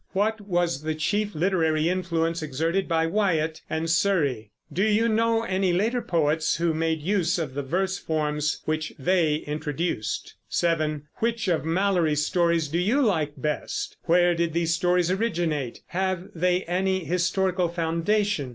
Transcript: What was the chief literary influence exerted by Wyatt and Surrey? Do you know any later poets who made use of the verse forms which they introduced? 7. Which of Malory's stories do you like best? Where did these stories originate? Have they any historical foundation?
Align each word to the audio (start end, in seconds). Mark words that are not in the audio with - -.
What 0.13 0.41
was 0.41 0.81
the 0.81 0.95
chief 0.95 1.35
literary 1.35 1.87
influence 1.87 2.41
exerted 2.41 2.87
by 2.87 3.05
Wyatt 3.05 3.61
and 3.69 3.87
Surrey? 3.87 4.51
Do 4.73 4.81
you 4.81 5.07
know 5.07 5.43
any 5.43 5.73
later 5.73 6.01
poets 6.01 6.55
who 6.55 6.73
made 6.73 7.03
use 7.03 7.37
of 7.37 7.53
the 7.53 7.61
verse 7.61 7.99
forms 7.99 8.63
which 8.65 8.93
they 8.97 9.35
introduced? 9.35 10.33
7. 10.49 11.03
Which 11.17 11.47
of 11.47 11.63
Malory's 11.65 12.25
stories 12.25 12.67
do 12.67 12.79
you 12.79 12.99
like 12.99 13.33
best? 13.37 13.95
Where 14.05 14.33
did 14.33 14.53
these 14.53 14.73
stories 14.73 15.11
originate? 15.11 15.81
Have 15.89 16.29
they 16.33 16.63
any 16.63 17.03
historical 17.03 17.67
foundation? 17.69 18.49